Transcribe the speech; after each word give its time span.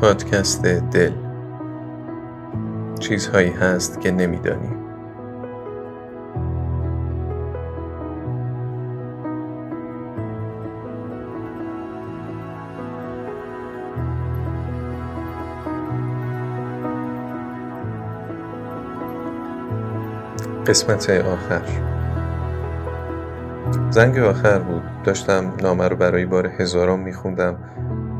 پادکست 0.00 0.66
دل. 0.66 1.12
چیزهایی 3.00 3.50
هست 3.50 4.00
که 4.00 4.10
نمیدانی. 4.10 4.68
قسمت 20.66 21.10
آخر. 21.10 21.95
زنگ 23.90 24.18
آخر 24.18 24.58
بود. 24.58 24.82
داشتم 25.04 25.52
نامه 25.62 25.88
رو 25.88 25.96
برای 25.96 26.26
بار 26.26 26.46
هزارم 26.46 27.00
میخوندم 27.00 27.58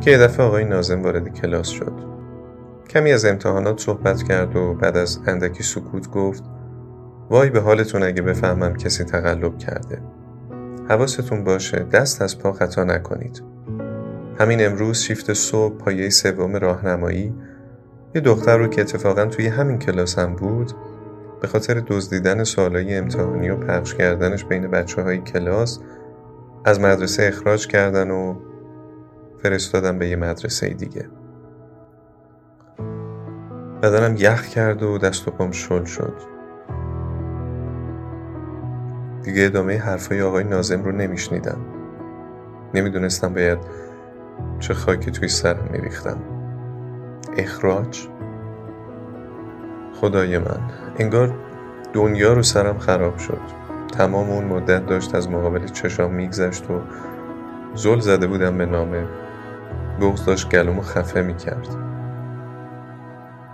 که 0.00 0.10
یه 0.10 0.18
دفعه 0.18 0.46
آقای 0.46 0.64
نازم 0.64 1.02
وارد 1.02 1.28
کلاس 1.28 1.68
شد. 1.68 1.92
کمی 2.90 3.12
از 3.12 3.24
امتحانات 3.24 3.80
صحبت 3.80 4.22
کرد 4.22 4.56
و 4.56 4.74
بعد 4.74 4.96
از 4.96 5.20
اندکی 5.26 5.62
سکوت 5.62 6.10
گفت 6.10 6.44
وای 7.30 7.50
به 7.50 7.60
حالتون 7.60 8.02
اگه 8.02 8.22
بفهمم 8.22 8.76
کسی 8.76 9.04
تقلب 9.04 9.58
کرده. 9.58 10.02
حواستون 10.88 11.44
باشه 11.44 11.78
دست 11.78 12.22
از 12.22 12.38
پا 12.38 12.52
خطا 12.52 12.84
نکنید. 12.84 13.42
همین 14.40 14.66
امروز 14.66 14.98
شیفت 14.98 15.32
صبح 15.32 15.76
پایه 15.76 16.10
سوم 16.10 16.56
راهنمایی. 16.56 17.34
یه 18.14 18.20
دختر 18.20 18.58
رو 18.58 18.66
که 18.66 18.80
اتفاقا 18.80 19.26
توی 19.26 19.46
همین 19.46 19.78
کلاس 19.78 20.18
هم 20.18 20.34
بود 20.34 20.72
به 21.40 21.48
خاطر 21.48 21.82
دزدیدن 21.86 22.44
سوالای 22.44 22.96
امتحانی 22.96 23.50
و 23.50 23.56
پخش 23.56 23.94
کردنش 23.94 24.44
بین 24.44 24.68
بچه 24.68 25.02
های 25.02 25.18
کلاس 25.18 25.80
از 26.64 26.80
مدرسه 26.80 27.22
اخراج 27.22 27.66
کردن 27.66 28.10
و 28.10 28.34
فرستادم 29.42 29.98
به 29.98 30.08
یه 30.08 30.16
مدرسه 30.16 30.68
دیگه. 30.68 31.08
بدنم 33.82 34.14
یخ 34.18 34.46
کرد 34.46 34.82
و 34.82 34.98
دست 34.98 35.28
و 35.28 35.30
پام 35.30 35.50
شل 35.50 35.84
شد. 35.84 36.14
دیگه 39.22 39.44
ادامه 39.44 39.78
حرفای 39.78 40.22
آقای 40.22 40.44
نازم 40.44 40.84
رو 40.84 40.92
نمیشنیدم. 40.92 41.58
نمی‌دونستم 42.74 43.34
باید 43.34 43.58
چه 44.60 44.74
خاکی 44.74 45.10
توی 45.10 45.28
سرم 45.28 45.68
میریختم. 45.72 46.18
اخراج؟ 47.36 48.08
خدای 50.00 50.38
من. 50.38 50.60
انگار 50.98 51.34
دنیا 51.92 52.32
رو 52.32 52.42
سرم 52.42 52.78
خراب 52.78 53.18
شد. 53.18 53.40
تمام 53.92 54.30
اون 54.30 54.44
مدت 54.44 54.86
داشت 54.86 55.14
از 55.14 55.30
مقابل 55.30 55.66
چشام 55.66 56.14
میگذشت 56.14 56.70
و 56.70 56.80
زل 57.74 58.00
زده 58.00 58.26
بودم 58.26 58.58
به 58.58 58.66
نامه 58.66 59.04
بغز 60.00 60.24
داشت 60.24 60.48
گلومو 60.48 60.82
خفه 60.82 61.22
می‌کرد. 61.22 61.68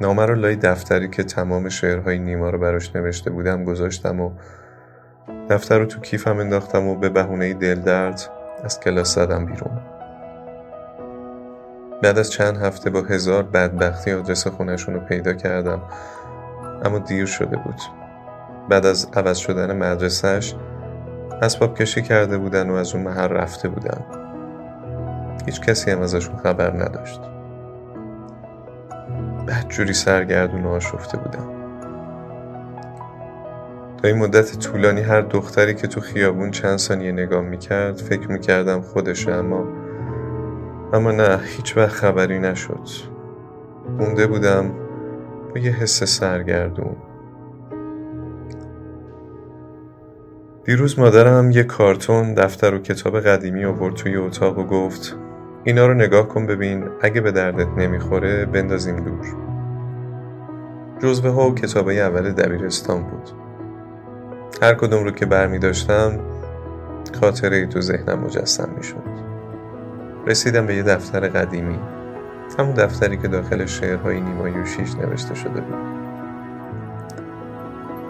نامه 0.00 0.26
رو 0.26 0.34
لای 0.34 0.56
دفتری 0.56 1.08
که 1.08 1.24
تمام 1.24 1.68
شعرهای 1.68 2.18
نیما 2.18 2.50
رو 2.50 2.58
براش 2.58 2.96
نوشته 2.96 3.30
بودم 3.30 3.64
گذاشتم 3.64 4.20
و 4.20 4.30
دفتر 5.50 5.78
رو 5.78 5.86
تو 5.86 6.00
کیفم 6.00 6.38
انداختم 6.38 6.86
و 6.86 6.94
به 6.94 7.08
بهونه 7.08 7.54
دل 7.54 7.80
درد 7.80 8.20
از 8.64 8.80
کلاس 8.80 9.14
زدم 9.14 9.46
بیرون. 9.46 9.80
بعد 12.02 12.18
از 12.18 12.30
چند 12.30 12.56
هفته 12.56 12.90
با 12.90 13.02
هزار 13.02 13.42
بدبختی 13.42 14.12
آدرس 14.12 14.46
خونشون 14.46 14.94
رو 14.94 15.00
پیدا 15.00 15.32
کردم. 15.32 15.82
اما 16.84 16.98
دیر 16.98 17.26
شده 17.26 17.56
بود. 17.56 17.80
بعد 18.68 18.86
از 18.86 19.08
عوض 19.14 19.36
شدن 19.36 19.76
مدرسهش 19.76 20.54
اسباب 21.42 21.74
کشی 21.74 22.02
کرده 22.02 22.38
بودن 22.38 22.70
و 22.70 22.74
از 22.74 22.94
اون 22.94 23.04
محل 23.04 23.28
رفته 23.28 23.68
بودن. 23.68 24.04
هیچ 25.46 25.60
کسی 25.60 25.90
هم 25.90 26.00
ازشون 26.00 26.36
خبر 26.36 26.70
نداشت. 26.70 27.20
بدجوری 29.48 29.92
سرگردون 29.92 30.64
و 30.64 30.68
آشفته 30.68 31.18
بودم 31.18 31.56
تا 34.02 34.08
این 34.08 34.18
مدت 34.18 34.58
طولانی 34.58 35.00
هر 35.00 35.20
دختری 35.20 35.74
که 35.74 35.86
تو 35.86 36.00
خیابون 36.00 36.50
چند 36.50 36.78
ثانیه 36.78 37.12
نگاه 37.12 37.40
می‌کرد 37.40 37.96
فکر 37.96 38.28
می‌کردم 38.28 38.80
خودشه 38.80 39.32
اما 39.32 39.64
اما 40.92 41.10
نه 41.10 41.40
هیچ 41.56 41.76
وقت 41.76 41.88
خبری 41.88 42.38
نشد. 42.38 42.88
مونده 43.98 44.26
بودم. 44.26 44.85
با 45.56 45.62
یه 45.62 45.72
حس 45.72 46.04
سرگردون. 46.04 46.96
دیروز 50.64 50.98
مادرم 50.98 51.50
یه 51.50 51.64
کارتون 51.64 52.34
دفتر 52.34 52.74
و 52.74 52.78
کتاب 52.78 53.20
قدیمی 53.20 53.64
آورد 53.64 53.94
توی 53.94 54.16
اتاق 54.16 54.58
و 54.58 54.64
گفت 54.64 55.16
اینا 55.64 55.86
رو 55.86 55.94
نگاه 55.94 56.28
کن 56.28 56.46
ببین 56.46 56.84
اگه 57.02 57.20
به 57.20 57.32
دردت 57.32 57.66
نمی‌خوره 57.76 58.46
بندازیم 58.46 58.96
دور. 58.96 59.26
جزوه 61.02 61.30
ها 61.30 61.50
و 61.50 61.54
کتاب 61.54 61.88
اول 61.88 62.32
دبیرستان 62.32 63.02
بود. 63.02 63.30
هر 64.62 64.74
کدوم 64.74 65.04
رو 65.04 65.10
که 65.10 65.26
برمی 65.26 65.58
داشتم 65.58 66.20
خاطره 67.20 67.56
ای 67.56 67.66
تو 67.66 67.80
ذهنم 67.80 68.18
مجسم 68.18 68.68
می 68.76 68.82
شد. 68.82 69.26
رسیدم 70.26 70.66
به 70.66 70.74
یه 70.74 70.82
دفتر 70.82 71.28
قدیمی. 71.28 71.78
همون 72.58 72.74
دفتری 72.74 73.16
که 73.16 73.28
داخل 73.28 73.66
شعرهای 73.66 74.20
نیمای 74.20 74.52
و 74.52 74.66
شیش 74.66 74.94
نوشته 74.94 75.34
شده 75.34 75.60
بود. 75.60 75.96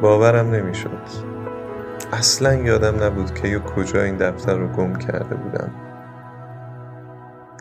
باورم 0.00 0.50
نمی‌شد. 0.50 0.90
اصلا 2.12 2.54
یادم 2.54 3.02
نبود 3.04 3.34
که 3.34 3.56
و 3.56 3.60
کجا 3.60 4.02
این 4.02 4.16
دفتر 4.16 4.56
رو 4.56 4.68
گم 4.68 4.96
کرده 4.96 5.34
بودم. 5.34 5.70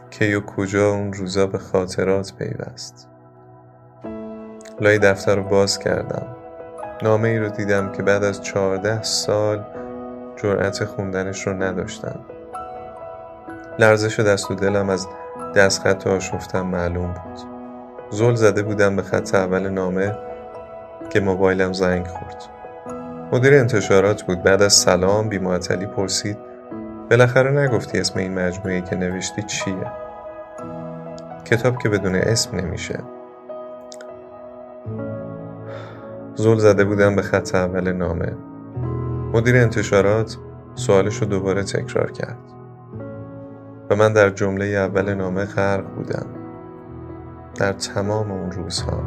کی 0.09 0.33
و 0.33 0.41
کجا 0.41 0.89
اون 0.89 1.13
روزا 1.13 1.47
به 1.47 1.57
خاطرات 1.57 2.33
پیوست. 2.39 3.09
لای 4.81 4.99
دفتر 4.99 5.35
رو 5.35 5.43
باز 5.43 5.79
کردم. 5.79 6.27
نامه 7.03 7.27
ای 7.27 7.39
رو 7.39 7.49
دیدم 7.49 7.91
که 7.91 8.03
بعد 8.03 8.23
از 8.23 8.41
چهارده 8.41 9.03
سال 9.03 9.65
جرأت 10.35 10.85
خوندنش 10.85 11.47
رو 11.47 11.53
نداشتم. 11.53 12.19
لرزش 13.79 14.19
دست 14.19 14.51
و 14.51 14.55
دلم 14.55 14.89
از 14.89 15.07
دست 15.55 15.81
خط 15.81 16.07
آشفتم 16.07 16.61
معلوم 16.61 17.07
بود. 17.07 17.39
زل 18.09 18.35
زده 18.35 18.63
بودم 18.63 18.95
به 18.95 19.01
خط 19.01 19.35
اول 19.35 19.69
نامه 19.69 20.17
که 21.09 21.19
موبایلم 21.19 21.73
زنگ 21.73 22.07
خورد. 22.07 22.43
مدیر 23.31 23.53
انتشارات 23.53 24.23
بود. 24.23 24.43
بعد 24.43 24.61
از 24.61 24.73
سلام 24.73 25.29
بی 25.29 25.39
پرسید 25.95 26.37
بالاخره 27.09 27.51
نگفتی 27.51 27.99
اسم 27.99 28.19
این 28.19 28.33
مجموعه 28.33 28.81
که 28.81 28.95
نوشتی 28.95 29.43
چیه؟ 29.43 29.91
کتاب 31.45 31.77
که 31.77 31.89
بدون 31.89 32.15
اسم 32.15 32.57
نمیشه. 32.57 32.99
زل 36.35 36.57
زده 36.57 36.85
بودم 36.85 37.15
به 37.15 37.21
خط 37.21 37.55
اول 37.55 37.91
نامه. 37.91 38.33
مدیر 39.33 39.57
انتشارات 39.57 40.37
سوالش 40.75 41.15
رو 41.15 41.27
دوباره 41.27 41.63
تکرار 41.63 42.11
کرد. 42.11 42.54
و 43.89 43.95
من 43.95 44.13
در 44.13 44.29
جمله 44.29 44.65
اول 44.65 45.13
نامه 45.13 45.45
غرق 45.45 45.85
بودم. 45.95 46.25
در 47.55 47.73
تمام 47.73 48.31
اون 48.31 48.51
روزها. 48.51 49.03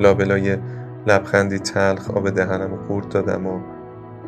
لابلای 0.00 0.58
لبخندی 1.06 1.58
تلخ 1.58 2.10
آب 2.10 2.30
دهنم 2.30 2.76
قورت 2.88 3.08
دادم 3.08 3.46
و 3.46 3.60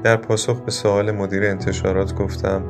در 0.03 0.17
پاسخ 0.17 0.61
به 0.61 0.71
سوال 0.71 1.11
مدیر 1.11 1.45
انتشارات 1.45 2.15
گفتم 2.15 2.63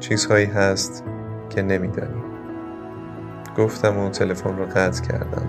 چیزهایی 0.00 0.46
هست 0.46 1.04
که 1.50 1.62
نمیدانی. 1.62 2.22
گفتم 3.56 3.98
و 3.98 4.10
تلفن 4.10 4.56
رو 4.56 4.64
قطع 4.66 5.02
کردم. 5.02 5.48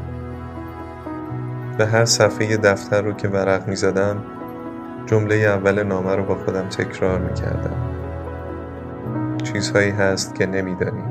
به 1.77 1.85
هر 1.85 2.05
صفحه 2.05 2.57
دفتر 2.57 3.01
رو 3.01 3.13
که 3.13 3.27
ورق 3.27 3.67
می 3.67 3.75
زدم 3.75 4.23
جمله 5.05 5.35
اول 5.35 5.83
نامه 5.83 6.15
رو 6.15 6.23
با 6.23 6.35
خودم 6.35 6.69
تکرار 6.69 7.19
می 7.19 7.33
کردم 7.33 7.92
چیزهایی 9.43 9.89
هست 9.91 10.35
که 10.35 10.45
نمیدانی 10.45 11.03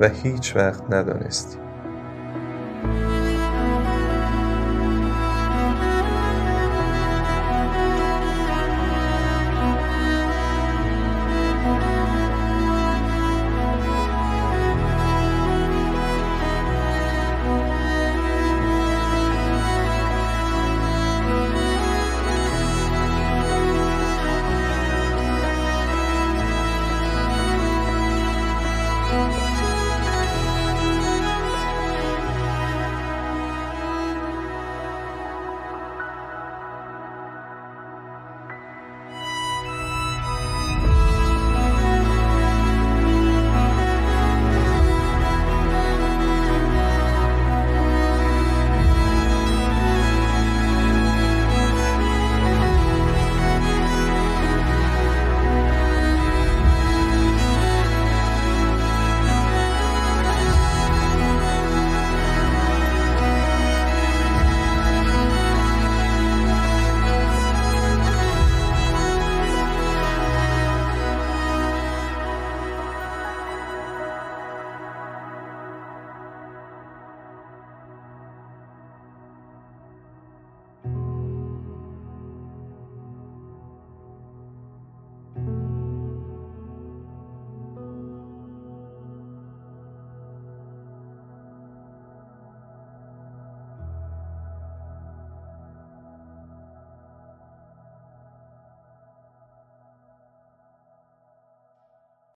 و 0.00 0.08
هیچ 0.08 0.56
وقت 0.56 0.82
ندانستی. 0.90 1.65